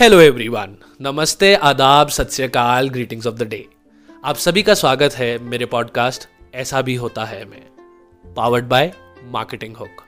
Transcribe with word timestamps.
Hello 0.00 0.20
everyone 0.20 0.76
नमस्ते, 1.00 1.54
आदाब 1.54 2.08
सत 2.08 2.30
श्रीकाल 2.30 2.88
ग्रीटिंग्स 2.88 3.26
ऑफ़ 3.26 3.34
द 3.34 3.42
डे 3.42 3.68
आप 4.24 4.36
सभी 4.36 4.62
का 4.62 4.74
स्वागत 4.74 5.14
है 5.14 5.38
मेरे 5.38 5.66
पॉडकास्ट 5.66 6.28
ऐसा 6.54 6.82
भी 6.82 6.94
होता 6.94 7.24
है 7.24 7.44
मैं 7.44 7.62
पावर्ड 8.36 8.64
बाय 8.64 8.92
मार्केटिंग 9.24 9.76
हुक 9.76 10.02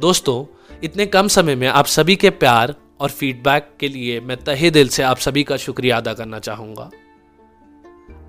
दोस्तों, 0.00 0.44
इतने 0.84 1.06
कम 1.06 1.28
समय 1.28 1.54
में 1.54 1.68
आप 1.68 1.86
सभी 1.86 2.16
के 2.16 2.30
प्यार 2.30 2.74
और 3.00 3.10
फीडबैक 3.10 3.70
के 3.80 3.88
लिए 3.88 4.20
मैं 4.20 4.36
तहे 4.44 4.70
दिल 4.70 4.88
से 4.88 5.02
आप 5.02 5.16
सभी 5.16 5.44
का 5.44 5.56
शुक्रिया 5.56 5.96
अदा 5.96 6.14
करना 6.14 6.38
चाहूँगा. 6.38 6.90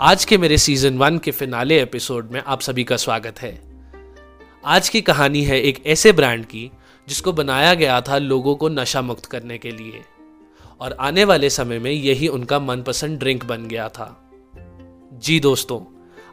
आज 0.02 0.26
के 0.26 0.38
मेरे 0.38 0.58
सीज़न 0.58 0.98
वन 0.98 1.18
के 1.18 1.32
फिनाले 1.32 1.82
एपिसोड 1.82 2.32
में 2.32 2.44
आप 2.48 2.62
सभी 2.62 2.84
का 2.84 2.98
स्वागत 2.98 3.40
है. 3.40 3.62
आज 4.66 4.90
की 4.90 5.02
कहानी 5.02 5.44
है 5.44 5.62
एक 5.62 5.86
ऐसे 5.86 6.12
ब्रांड 6.12 6.46
की, 6.46 6.72
जिसको 7.08 7.34
बनाया 7.34 7.74
गया 7.74 8.02
था 8.02 8.18
लोगों 8.18 8.56
को 8.56 8.70
नशा 8.70 9.02
मुक्त 9.02 9.26
करने 9.26 9.58
के 9.58 9.72
लिए. 9.72 10.02
और 10.84 10.96
आने 11.00 11.24
वाले 11.24 11.50
समय 11.50 11.80
में 11.80 11.92
यही 11.92 12.28
उनका 12.28 12.60
मनपसंद 12.60 13.20
ड्रिंक 13.20 13.46
बन 13.46 13.68
गया 13.68 13.90
था। 13.90 14.32
जी 15.14 15.40
दोस्तों, 15.40 15.80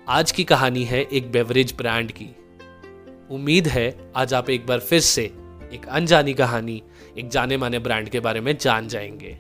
आज 0.09 0.33
की 0.33 0.45
कहानी 0.45 0.85
है 0.85 1.03
एक 1.03 1.33
बेवरेज 1.33 1.75
ब्रांड 1.79 2.13
की। 2.13 2.37
उम्मीद 3.31 3.69
है 3.69 4.13
आज 4.17 4.35
आप 4.35 4.51
एक 4.51 4.67
बार 4.67 4.79
फिर 4.79 5.01
से 5.01 5.23
एक 5.73 5.87
अनजानी 5.89 6.35
कहानी, 6.35 6.83
एक 7.19 7.29
जाने 7.29 7.57
माने 7.57 7.79
ब्रांड 7.79 8.09
के 8.09 8.21
बारे 8.21 8.41
में 8.41 8.57
जान 8.59 8.89
जाएँगे। 8.89 9.39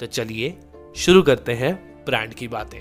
तो 0.00 0.06
चलिए 0.06 0.60
शुरू 0.96 1.22
करते 1.22 1.52
हैं 1.52 2.04
ब्रांड 2.04 2.34
की 2.34 2.48
बातें। 2.48 2.80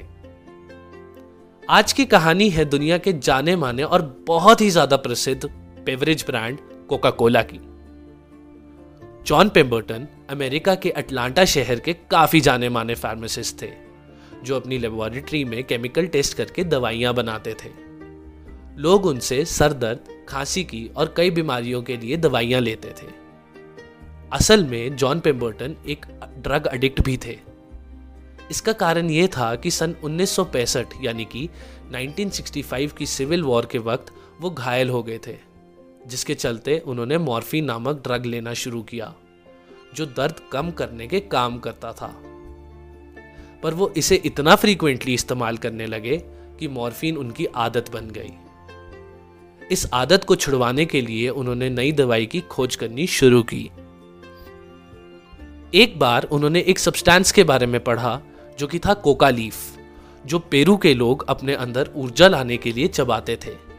आज 1.69 1.93
की 1.93 2.05
कहानी 2.05 2.49
है 2.49 2.65
दुनिया 2.65 2.97
के 2.97 3.13
जाने 3.13 3.55
माने 3.55 3.83
और 3.83 4.23
बहुत 4.27 4.61
ही 4.61 4.69
ज़्यादा 4.69 4.97
प्रसिद्ध 4.97 5.49
बेवरेज 5.85 6.25
ब्रांड 6.27 6.57
कोका 6.89 7.09
कोला 7.09 7.41
की। 7.41 7.59
जॉन 9.25 9.49
पेम्बर्टन 9.49 10.07
अमेरिका 10.29 10.75
के 10.75 10.89
अटलांटा 10.89 11.45
शहर 11.45 11.79
के 11.79 11.93
काफ़ी 11.93 12.41
जाने 12.41 12.69
माने 12.69 12.95
फार्मासिस्ट 12.95 13.61
थे, 13.61 13.69
जो 14.43 14.55
अपनी 14.55 14.77
लेबोरेटरी 14.77 15.43
में 15.45 15.63
केमिकल 15.63 16.07
टेस्ट 16.07 16.37
करके 16.37 16.63
दवाइयाँ 16.63 17.13
बनाते 17.13 17.53
थे। 17.53 17.69
लोग 18.77 19.05
उनसे 19.05 19.45
सर 19.45 19.73
दर्द, 19.73 19.99
खांसी 20.29 20.63
की 20.63 20.89
और 20.97 21.13
कई 21.17 21.31
बीमारियों 21.31 21.81
के 21.81 21.97
लिए 21.97 22.17
दवाइयाँ 22.17 22.61
लेते 22.61 22.87
थे। 22.87 23.07
असल 24.33 24.65
में 24.65 24.95
जॉन 24.95 25.19
पेम्बर्टन 25.19 25.75
एक 25.87 26.05
ड्रग 26.37 26.69
एडिक्ट 26.73 27.01
भी 27.01 27.17
थे। 27.17 27.39
इसका 28.51 28.73
कारण 28.73 29.09
यह 29.09 29.27
था 29.27 29.55
कि 29.55 29.71
सन 29.71 29.95
1965 30.03 30.93
यानी 31.01 31.25
कि 31.25 31.49
1965 31.91 32.97
की 32.97 33.05
सिविल 33.05 33.43
वॉर 33.43 33.65
के 33.65 33.77
वक्त 33.77 34.13
वो 34.41 34.49
घायल 34.49 34.89
हो 34.89 35.03
गए 35.03 35.19
थे। 35.27 35.50
जिसके 36.07 36.33
चलते 36.33 36.79
उन्होंने 36.79 37.17
मॉर्फिन 37.17 37.65
नामक 37.65 38.01
ड्रग 38.03 38.25
लेना 38.25 38.53
शुरू 38.53 38.81
किया, 38.81 39.13
जो 39.95 40.05
दर्द 40.05 40.35
कम 40.51 40.71
करने 40.71 41.07
के 41.07 41.19
काम 41.19 41.59
करता 41.59 41.91
था। 41.91 42.21
पर 43.63 43.73
वो 43.73 43.93
इसे 43.97 44.15
इतना 44.15 44.55
फ्रीक्वेंटली 44.55 45.13
इस्तेमाल 45.13 45.57
करने 45.57 45.85
लगे 45.85 46.17
कि 46.59 46.67
मॉर्फिन 46.67 47.17
उनकी 47.17 47.45
आदत 47.45 47.91
बन 47.91 48.07
गई। 48.07 48.31
इस 49.71 49.89
आदत 49.93 50.23
को 50.23 50.35
छुड़वाने 50.35 50.85
के 50.85 51.01
लिए 51.01 51.29
उन्होंने 51.29 51.69
नई 51.69 51.91
दवाई 51.91 52.25
की 52.25 52.41
खोज 52.41 52.75
करनी 52.75 53.07
शुरू 53.07 53.43
की। 53.43 53.71
एक 55.73 55.99
बार 55.99 56.23
उन्होंने 56.23 56.59
एक 56.59 56.79
सब्सटेंस 56.79 57.31
के 57.31 57.43
बारे 57.43 57.65
में 57.65 57.83
पढ़ा, 57.83 58.21
जो 58.59 58.67
कि 58.67 58.79
था 58.79 58.93
कोका 58.93 59.29
लीफ, 59.29 59.55
जो 60.25 60.39
पेरू 60.39 60.77
के 60.77 60.93
लोग 60.93 61.25
अपने 61.29 61.53
अंदर 61.53 61.89
ऊर्जा 61.95 62.27
लाने 62.27 62.57
के 62.57 62.71
लिए 62.71 62.87
चबाते 62.87 63.35
थे। 63.35 63.70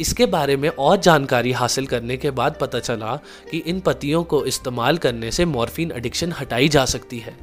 इसके 0.00 0.26
बारे 0.26 0.56
में 0.56 0.68
और 0.68 0.96
जानकारी 0.96 1.52
हासिल 1.52 1.86
करने 1.86 2.16
के 2.16 2.30
बाद 2.30 2.56
पता 2.60 2.78
चला 2.78 3.16
कि 3.50 3.58
इन 3.58 3.80
पत्तियों 3.80 4.22
को 4.24 4.44
इस्तेमाल 4.44 4.98
करने 4.98 5.30
से 5.30 5.44
मॉर्फिन 5.44 5.92
एडिक्शन 5.92 6.32
हटाई 6.32 6.68
जा 6.68 6.84
सकती 6.84 7.18
है। 7.18 7.36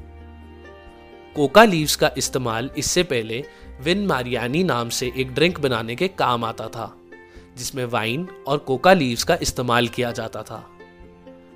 कोका 1.35 1.63
लीव्स 1.63 1.95
का 1.95 2.11
इस्तेमाल 2.17 2.69
इससे 2.77 3.03
पहले 3.03 3.43
विन 3.83 4.05
मारियानी 4.07 4.63
नाम 4.63 4.89
से 4.89 5.11
एक 5.17 5.33
ड्रिंक 5.33 5.59
बनाने 5.59 5.95
के 5.95 6.07
काम 6.07 6.43
आता 6.43 6.67
था, 6.67 6.93
जिसमें 7.57 7.83
वाइन 7.85 8.27
और 8.47 8.57
कोका 8.57 8.93
लीव्स 8.93 9.23
का 9.23 9.37
इस्तेमाल 9.41 9.87
किया 9.87 10.11
जाता 10.11 10.41
था। 10.43 10.63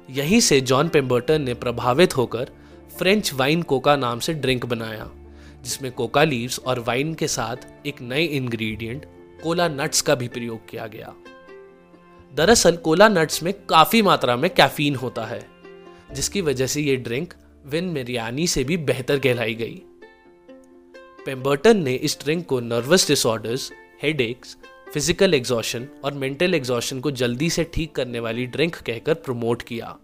यहीं 0.09 0.39
से 0.39 0.59
जॉन 0.61 0.89
पेम्बर्टन 0.89 1.41
ने 1.41 1.53
प्रभावित 1.53 2.17
होकर 2.17 2.51
फ्रेंच 2.97 3.33
वाइन 3.33 3.61
कोका 3.61 3.95
नाम 3.95 4.19
से 4.19 4.33
ड्रिंक 4.33 4.65
बनाया, 4.65 5.09
जिसमें 5.63 5.91
कोका 5.91 6.23
लीव्स 6.23 6.59
और 6.59 6.79
वाइन 6.79 7.13
के 7.13 7.27
साथ 7.27 7.87
एक 7.87 8.01
नए 8.01 8.23
इंग्रेडिएंट 8.23 9.05
कोला 9.43 9.67
नट्स 9.67 10.01
का 10.01 10.15
भी 10.15 10.27
प्रयोग 10.27 10.69
किया 10.69 10.87
गया। 10.87 11.13
दरअसल 12.33 12.75
कोला 12.77 13.07
नट्स 13.09 13.41
में 13.43 13.53
काफ़ी 13.65 14.01
मात्रा 14.01 14.35
में 14.35 14.49
कैफीन 14.49 14.95
होता 14.95 15.25
है, 15.25 15.41
जिसकी 16.13 16.41
वजह 16.41 16.67
से 16.67 16.81
ये 16.81 16.95
ड्रिंक 16.97 17.33
विन 17.65 17.85
मेरियानी 17.85 18.47
से 18.47 18.63
भी 18.63 18.77
बेहतर 18.79 19.19
कहलाई 19.19 19.55
गई। 19.55 19.81
पेम्बर्टन 21.25 21.77
ने 21.77 21.93
इस 21.93 22.17
ड्रिंक 22.23 22.45
को 22.45 22.59
nervous 22.59 23.07
disorders, 23.07 23.71
headaches, 24.03 24.55
physical 24.93 25.33
exhaustion 25.33 25.87
और 26.03 26.13
मेंटल 26.13 26.55
एग्जॉशन 26.55 26.99
को 26.99 27.11
जल्दी 27.13 27.49
से 27.49 27.63
ठीक 27.73 27.95
करने 27.95 28.19
वाली 28.19 28.45
ड्रिंक 28.45 28.75
कहकर 28.77 29.13
प्रमोट 29.15 29.61
किया। 29.61 29.97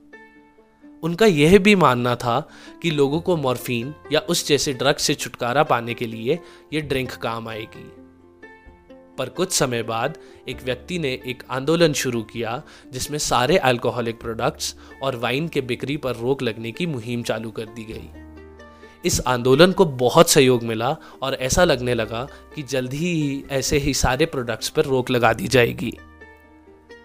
उनका 1.04 1.26
यह 1.26 1.58
भी 1.60 1.76
मानना 1.76 2.16
था 2.16 2.40
कि 2.82 2.92
लोगों 2.92 3.20
को 3.22 3.36
मॉर्फिन 3.38 3.94
या 4.12 4.20
उस 4.20 4.48
जैसे 4.48 4.74
ड्रग 4.74 4.98
से 4.98 5.14
छुटकारा 5.16 5.64
पाने 5.64 5.94
के 5.94 6.08
लिए 6.08 6.40
यह 6.74 6.82
ड्रिंक 6.82 7.12
काम 7.14 7.48
आएगी। 7.48 7.86
पर 9.18 9.30
कुछ 9.30 9.52
समय 9.52 9.84
बाद 9.84 10.18
एक 10.50 10.64
व्यक्ति 10.64 11.00
ने 11.00 11.12
एक 11.28 11.44
आंदोलन 11.50 11.94
शुरू 11.94 12.22
किया, 12.24 12.62
जिसमें 12.94 13.18
सारे 13.20 13.58
अल्कोहलिक 13.58 14.20
प्रोडक्ट्स 14.20 14.76
और 15.04 15.16
वाइन 15.16 15.48
के 15.48 15.62
बिक्री 15.62 15.98
पर 15.98 16.16
रोक 16.16 16.42
लगने 16.42 16.72
की 16.72 16.86
मुहिम 16.86 17.24
चालू 17.24 17.52
कर 17.52 17.66
दी 17.66 17.84
गई। 17.84 18.10
इस 19.06 19.20
आंदोलन 19.28 19.72
को 19.72 19.86
बहुत 19.86 20.30
सहयोग 20.30 20.64
मिला 20.64 20.96
और 21.22 21.34
ऐसा 21.34 21.64
लगने 21.64 21.94
लगा 21.94 22.28
कि 22.56 22.64
जल्द 22.64 22.94
ही 22.94 23.44
ऐसे 23.52 23.78
ही 23.78 23.94
सारे 23.94 24.26
प्रोडक्ट्स 24.26 24.70
पर 24.70 24.86
रोक 24.86 25.10
लगा 25.12 25.34
दी 25.34 25.48
जाएगी। 25.48 25.94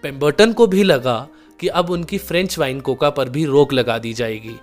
पेम्बर्टन 0.03 0.53
को 0.53 0.67
भी 0.67 0.83
लगा 0.83 1.27
कि 1.59 1.67
अब 1.69 1.89
उनकी 1.89 2.17
फ्रेंच 2.17 2.57
वाइन 2.59 2.79
कोका 2.79 3.09
पर 3.09 3.29
भी 3.29 3.45
रोक 3.45 3.73
लगा 3.73 3.97
दी 3.97 4.13
जाएगी, 4.13 4.55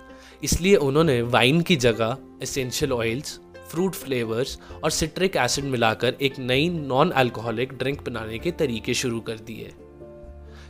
इसलिए 0.43 0.75
उन्होंने 0.75 1.21
वाइन 1.21 1.61
की 1.61 1.75
जगह 1.75 2.17
एसेंशियल 2.43 2.91
ऑयल्स 2.91 3.39
फ्रूट 3.71 3.95
फ्लेवर्स 3.95 4.59
और 4.83 4.91
सिट्रिक 4.91 5.35
एसिड 5.35 5.65
मिलाकर 5.65 6.15
एक 6.21 6.39
नई 6.39 6.69
नॉन 6.69 7.11
अल्कोहलिक 7.11 7.73
ड्रिंक 7.73 8.01
बनाने 8.09 8.39
के 8.39 8.51
तरीके 8.51 8.93
शुरू 8.93 9.19
कर 9.19 9.37
दिए। 9.39 9.73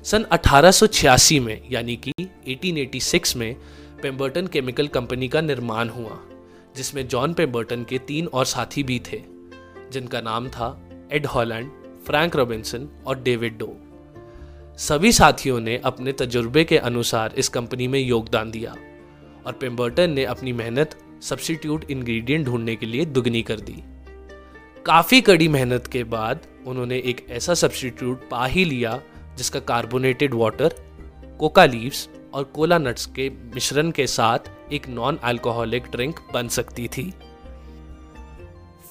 सन 0.04 0.26
1886 0.32 1.40
में, 1.40 1.62
यानी 1.72 1.96
कि 1.96 2.14
1886 2.48 3.36
में, 3.36 3.56
पेम्बर्टन 4.02 4.48
केमिकल 4.48 4.88
कंपनी 4.88 5.28
का 5.28 5.42
निर्माण 5.42 5.90
हुआ, 5.90 6.20
जिसमें 6.76 7.08
जॉन 7.08 7.34
पेम्बर्टन 7.34 7.84
के 7.84 7.98
तीन 7.98 8.28
और 8.28 8.46
साथी 8.46 8.84
भी 8.84 9.02
थे, 9.12 9.22
जिनका 9.92 10.22
नाम 10.22 10.50
था 10.50 10.90
एड 11.12 11.26
हॉलैंड, 11.26 11.72
फ्रैंक 12.06 12.36
रॉबिन्सन 12.36 12.88
और 13.08 13.20
डेविड 13.20 13.58
डो। 13.58 13.78
सभी 14.78 15.12
साथियों 15.12 15.60
ने 15.60 15.78
अपने 15.78 16.12
तजुर्बे 16.12 16.64
के 16.64 16.78
अनुसार 16.78 17.34
इस 17.38 17.50
कंपनी 17.50 17.88
में 17.88 18.00
योगदान 18.00 18.52
दिया 18.52 18.76
और 19.46 19.54
पेम्बर्टन 19.54 20.10
ने 20.10 20.26
अपनी 20.26 20.54
मेहनत 20.54 20.96
सब्सिट्यूट 21.22 21.92
इंग्रेडिएंट 21.92 22.46
ढूँढने 22.46 22.76
के 22.76 22.86
लिए 22.86 23.06
दुगनी 23.06 23.42
कर 23.42 23.60
दी। 23.60 23.84
काफ़ी 24.86 25.22
कड़ी 25.22 25.48
मेहनत 25.48 25.88
के 25.88 26.04
बाद 26.04 26.48
उन्होंने 26.68 26.98
एक 26.98 27.26
ऐसा 27.30 27.54
सब्सिट्यूट 27.54 28.30
पा 28.30 28.46
ही 28.46 28.66
लिया 28.66 29.02
जिसका 29.38 29.60
कार्बोनेटेड 29.60 30.34
वाटर 30.34 30.76
कोका 31.40 31.66
लीव्स 31.66 32.10
और 32.34 32.44
कोला 32.44 32.78
नट्स 32.78 33.06
के 33.06 33.30
मिश्रण 33.30 33.92
के 33.92 34.08
साथ 34.08 34.52
एक 34.74 34.88
नॉन 34.90 35.18
अल्कोहलिक 35.24 35.88
ड्रिंक 35.92 36.20
बन 36.34 36.48
सकती 36.48 36.88
थी। 36.88 37.14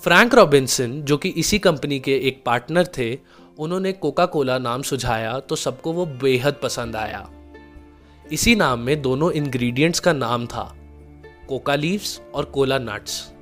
फ्रैंक 0.03 0.35
रॉबिन्सन 0.35 1.01
जो 1.03 1.17
कि 1.17 1.29
इसी 1.29 1.59
कंपनी 1.59 2.01
के 2.01 2.17
एक 2.19 2.43
पार्टनर 2.47 2.87
थे, 2.99 3.19
उन्होंने 3.59 3.93
कोका 3.93 4.27
कोला 4.27 4.59
नाम 4.59 4.83
सुझाया 4.83 5.39
तो 5.41 5.57
सबको 5.57 5.93
वो 5.93 6.07
बेहद 6.07 6.61
पसंद 6.63 6.97
आया। 6.97 7.29
इसी 8.33 8.55
नाम 8.55 8.81
में 8.81 9.01
दोनों 9.03 9.33
इंग्रेडिएंट्स 9.33 10.01
का 10.01 10.13
नाम 10.13 10.47
था। 10.47 10.75
कोका 11.51 11.75
लीव्स 11.75 12.21
और 12.35 12.45
कोला 12.45 12.79
नट्स। 12.79 13.33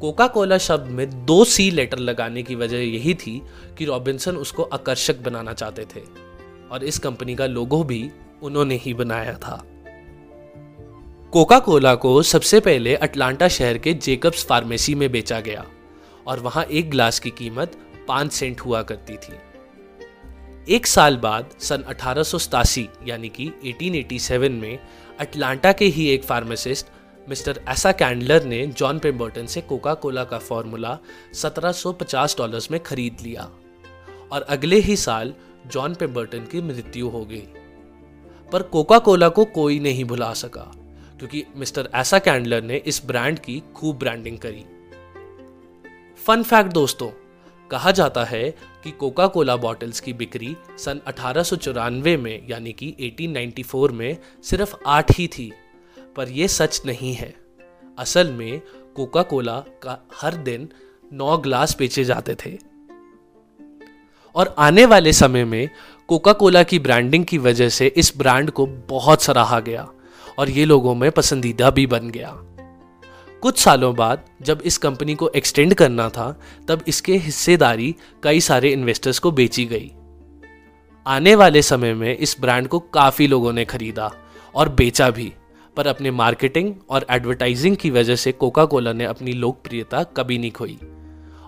कोका 0.00 0.26
कोला 0.26 0.58
शब्द 0.58 0.90
में 0.90 1.26
दो 1.26 1.44
सी 1.44 1.70
लेटर 1.70 1.98
लगाने 1.98 2.42
की 2.42 2.54
वजह 2.54 2.78
यही 2.78 3.14
थी 3.14 3.42
कि 3.78 3.84
रॉबिन्सन 3.84 4.36
उसको 4.36 4.62
आकर्षक 4.62 5.20
बनाना 5.20 5.52
चाहते 5.52 5.84
थे, 5.84 6.00
और 6.70 6.84
इस 6.84 6.98
कंपनी 6.98 7.34
का 7.34 7.46
लोगो 7.46 7.82
भी 7.84 8.10
उन्होंने 8.42 8.76
ही 8.76 8.94
बनाया 8.94 9.34
था। 9.34 9.62
कोका 11.32 11.58
कोला 11.58 11.94
को 11.94 12.22
सबसे 12.22 12.60
पहले 12.60 12.94
अटलांटा 12.96 13.48
शहर 13.48 13.78
के 13.78 13.94
जेकब्स 13.94 14.44
फार्मेसी 14.46 14.94
में 14.94 15.12
बेचा 15.12 15.40
गया, 15.40 15.66
और 16.26 16.40
वहाँ 16.40 16.64
एक 16.64 16.90
ग्लास 16.90 17.18
की 17.18 17.30
कीमत 17.30 17.76
पाँच 18.08 18.32
सेंट 18.32 18.60
हुआ 18.60 18.82
करती 18.82 19.16
थी। 19.16 19.34
एक 20.74 20.86
साल 20.86 21.16
बाद, 21.16 21.50
सन 21.60 21.82
अठारह 21.82 22.22
यानी 23.08 23.28
कि 23.28 23.50
1887 23.64 24.52
में, 24.52 24.78
अटलांटा 25.20 25.72
के 25.72 25.84
ही 25.84 26.08
एक 26.08 26.24
फार्मासिस्ट 26.24 26.86
मिस्टर 27.30 27.60
एसा 27.68 27.92
कैंडलर 27.92 28.44
ने 28.44 28.66
जॉन 28.66 28.98
पेम्बर्टन 28.98 29.46
से 29.46 29.60
कोका 29.60 29.94
कोला 29.94 30.24
का 30.24 30.38
फॉर्मूला 30.38 30.98
1750 31.34 32.36
डॉलर्स 32.38 32.70
में 32.70 32.82
खरीद 32.82 33.16
लिया 33.22 33.42
और 34.32 34.42
अगले 34.42 34.76
ही 34.76 34.96
साल 34.96 35.34
जॉन 35.66 35.94
पेम्बर्टन 35.94 36.38
की 36.38 36.62
मृत्यु 36.62 37.08
हो 37.08 37.24
गई। 37.24 37.42
पर 38.52 38.62
कोका 38.62 38.98
कोला 38.98 39.28
को 39.28 39.44
कोई 39.44 39.78
नहीं 39.78 40.04
भुला 40.04 40.32
सका, 40.32 40.72
क्योंकि 41.18 41.44
मिस्टर 41.56 41.90
ऐसा 41.94 42.18
कैंडलर 42.18 42.62
ने 42.62 42.76
इस 42.76 43.02
ब्रांड 43.06 43.38
की 43.38 43.62
खूब 43.76 43.98
ब्रांडिंग 43.98 44.38
करी। 44.38 44.64
फन 46.26 46.42
फैक्ट 46.42 46.72
दोस्तों, 46.72 47.10
कहा 47.70 47.90
जाता 47.90 48.24
है 48.24 48.50
कि 48.84 48.90
कोका 48.90 49.26
कोला 49.26 49.56
बॉटल्स 49.56 50.00
की 50.00 50.12
बिक्री 50.12 50.56
सन 50.78 51.00
अठारह 51.06 51.42
सौ 51.42 51.56
चौरानवे 51.56 52.16
में, 52.16 52.46
यानी 52.48 52.72
कि 52.72 52.94
1894 53.00 53.90
में, 53.90 54.16
सिर्फ़ 54.42 54.76
आठ 54.86 55.18
ही 55.18 55.28
थी। 55.28 55.52
पर 56.16 56.28
यह 56.28 56.46
सच 56.46 56.82
नहीं 56.86 57.14
है। 57.14 57.34
असल 57.98 58.30
में 58.30 58.62
कोका 58.96 59.22
कोला 59.22 59.60
का 59.60 60.06
हर 60.14 60.34
दिन 60.34 60.68
नौ 61.12 61.38
ग्लास 61.38 61.76
बेचे 61.78 62.04
जाते 62.04 62.34
थे। 62.34 62.58
और 64.34 64.54
आने 64.58 64.86
वाले 64.86 65.12
समय 65.12 65.44
में 65.44 65.68
कोका 66.08 66.32
कोला 66.32 66.62
की 66.62 66.78
ब्रांडिंग 66.78 67.24
की 67.24 67.38
वजह 67.38 67.68
से 67.68 67.86
इस 67.86 68.12
ब्रांड 68.16 68.50
को 68.50 68.66
बहुत 68.66 69.22
सराहा 69.22 69.60
गया 69.60 69.88
और 70.38 70.50
ये 70.50 70.64
लोगों 70.64 70.94
में 70.94 71.10
पसंदीदा 71.10 71.70
भी 71.70 71.86
बन 71.86 72.10
गया। 72.10 72.36
कुछ 73.42 73.58
सालों 73.58 73.96
बाद 73.96 74.24
जब 74.42 74.62
इस 74.64 74.78
कंपनी 74.78 75.14
को 75.14 75.28
एक्सटेंड 75.28 75.74
करना 75.74 76.08
था, 76.08 76.40
तब 76.68 76.84
इसके 76.88 77.16
हिस्सेदारी 77.16 77.96
कई 78.22 78.40
सारे 78.40 78.72
इन्वेस्टर्स 78.72 79.18
को 79.18 79.30
बेची 79.30 79.64
गई। 79.64 79.92
आने 81.06 81.34
वाले 81.34 81.62
समय 81.62 81.94
में 81.94 82.16
इस 82.16 82.36
ब्रांड 82.40 82.68
को 82.68 82.78
काफ़ी 82.78 83.26
लोगों 83.26 83.52
ने 83.52 83.64
खरीदा 83.64 84.12
और 84.54 84.68
बेचा 84.68 85.10
भी। 85.10 85.32
पर 85.80 85.86
अपने 85.86 86.10
मार्केटिंग 86.12 86.74
और 86.90 87.06
एडवर्टाइजिंग 87.10 87.76
की 87.76 87.90
वजह 87.90 88.16
से 88.16 88.32
कोका 88.34 88.64
कोला 88.66 88.92
ने 88.92 89.04
अपनी 89.06 89.32
लोकप्रियता 89.34 90.02
कभी 90.16 90.38
नहीं 90.38 90.50
खोई। 90.52 90.78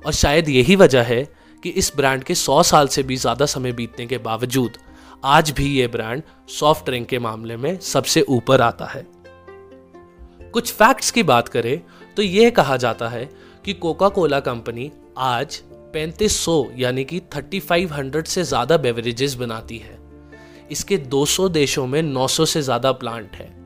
और 0.07 0.13
शायद 0.15 0.49
यही 0.49 0.77
वजह 0.77 1.03
है 1.05 1.25
कि 1.63 1.71
इस 1.71 1.93
ब्रांड 1.97 2.25
के 2.25 2.35
100 2.35 2.63
साल 2.65 2.89
से 2.89 3.03
भी 3.03 3.17
ज़्यादा 3.17 3.47
समय 3.47 3.73
बीतने 3.73 4.07
के 4.07 4.19
बावजूद, 4.21 4.79
आज 5.25 5.51
भी 5.51 5.67
ये 5.69 5.87
ब्रांड 5.89 6.23
सॉफ्ट 6.51 6.85
ड्रिंक 6.87 7.07
के 7.09 7.19
मामले 7.19 7.57
में 7.57 7.79
सबसे 7.83 8.23
ऊपर 8.31 8.61
आता 8.61 8.87
है। 8.87 9.07
कुछ 10.55 10.73
फैक्ट्स 10.73 11.11
की 11.11 11.23
बात 11.25 11.49
करें 11.49 11.81
तो 12.17 12.23
यह 12.23 12.51
कहा 12.53 12.77
जाता 12.79 13.09
है 13.09 13.29
कि 13.65 13.73
कोका 13.77 14.09
कोला 14.11 14.41
कंपनी 14.43 14.91
आज 15.21 15.63
3500 15.95 16.61
यानी 16.79 17.05
कि 17.05 17.21
3500 17.31 18.27
से 18.27 18.45
ज़्यादा 18.45 18.77
बेवरेजेस 18.79 19.35
बनाती 19.37 19.79
है। 19.79 19.99
इसके 20.71 20.99
200 21.11 21.49
देशों 21.51 21.87
में 21.87 22.03
900 22.05 22.47
से 22.47 22.63
ज़्यादा 22.63 22.93
प्लांट 22.95 23.37
है। 23.37 23.62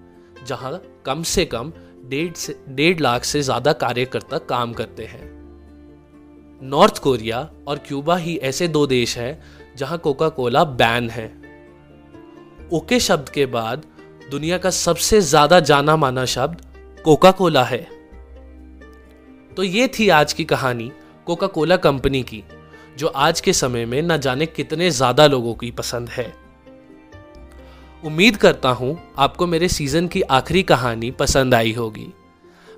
जहाँ 0.47 0.81
कम 1.07 1.23
से 1.25 1.45
कम 1.45 1.73
डेढ़ 2.05 2.33
से, 2.35 2.57
डेढ़ 2.69 3.01
लाख 3.01 3.25
से 3.25 3.43
ज़्यादा 3.43 3.73
कार्यकर्ता 3.75 4.39
काम 4.49 4.73
करते 4.73 5.05
हैं। 5.05 5.35
नॉर्थ 6.61 6.99
कोरिया 6.99 7.49
और 7.69 7.79
क्यूबा 7.79 8.17
ही 8.17 8.37
ऐसे 8.43 8.69
दो 8.69 8.87
देश 8.87 9.17
हैं 9.19 9.43
जहाँ 9.77 9.99
कोका 9.99 10.29
कोला 10.29 10.65
बैन 10.65 11.11
है। 11.11 11.27
ओके 12.73 13.01
शब्द 13.01 13.29
के 13.29 13.47
बाद 13.47 13.85
दुनिया 14.31 14.59
का 14.59 14.71
सबसे 14.71 15.21
ज़्यादा 15.23 15.61
जाना 15.63 15.97
माना 15.97 16.25
शब्द 16.27 16.63
कोका 17.05 17.31
कोला 17.31 17.65
है। 17.65 17.83
तो 19.51 19.63
ये 19.63 19.89
थी 19.89 20.09
आज 20.11 20.33
की 20.33 20.45
कहानी 20.45 20.91
कोका 21.27 21.47
कोला 21.47 21.77
कंपनी 21.79 22.23
की, 22.23 22.43
जो 22.99 23.07
आज 23.07 23.41
के 23.41 23.53
समय 23.53 23.87
में 23.87 24.01
न 24.03 24.17
जाने 24.19 24.47
कितने 24.47 24.91
ज़्यादा 24.91 25.27
लोगों 25.27 25.55
की 25.55 25.71
पसंद 25.71 26.09
है। 26.09 26.33
उम्मीद 28.07 28.37
करता 28.37 28.69
हूँ 28.69 28.99
आपको 29.19 29.47
मेरे 29.47 29.69
सीज़न 29.69 30.09
की 30.09 30.21
आखिरी 30.23 30.63
कहानी 30.63 31.11
पसंद 31.11 31.55
आई 31.55 31.73
होगी। 31.73 32.07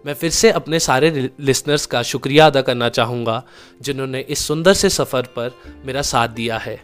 मैं 0.06 0.14
फिर 0.14 0.30
से 0.30 0.50
अपने 0.50 0.78
सारे 0.80 1.10
लिसनर्स 1.40 1.86
का 1.86 2.02
शुक्रिया 2.02 2.46
अदा 2.46 2.60
करना 2.62 2.88
चाहूँगा, 2.88 3.42
जिन्होंने 3.82 4.20
इस 4.20 4.38
सुंदर 4.38 4.72
से 4.72 4.88
सफ़र 4.88 5.22
पर 5.36 5.50
मेरा 5.86 6.02
साथ 6.02 6.28
दिया 6.28 6.58
है। 6.58 6.80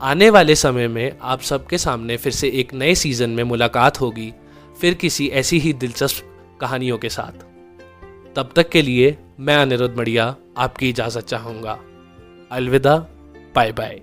आने 0.00 0.28
वाले 0.30 0.54
समय 0.54 0.88
में 0.88 1.16
आप 1.22 1.40
सबके 1.40 1.78
सामने 1.78 2.16
फिर 2.16 2.32
से 2.32 2.48
एक 2.50 2.74
नए 2.74 2.94
सीज़न 2.94 3.30
में 3.30 3.42
मुलाकात 3.44 4.00
होगी, 4.00 4.32
फिर 4.80 4.94
किसी 4.94 5.26
ऐसी 5.28 5.58
ही 5.58 5.72
दिलचस्प 5.72 6.58
कहानियों 6.60 6.98
के 6.98 7.08
साथ। 7.08 7.42
तब 8.36 8.52
तक 8.56 8.68
के 8.68 8.82
लिए 8.82 9.16
मैं 9.40 9.56
अनिरुद्ध 9.56 9.96
मड़िया 9.98 10.34
आपकी 10.56 10.88
इजाज़त 10.88 11.26
चाहूँगा। 11.26 11.78
अलविदा 12.52 12.96
बाय 13.54 13.72
बाय 13.72 14.00